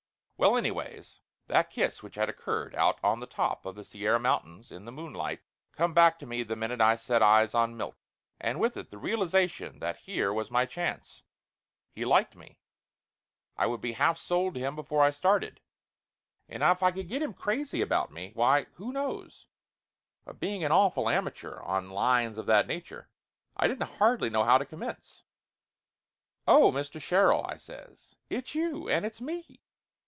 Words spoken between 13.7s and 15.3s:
be half sold to him before I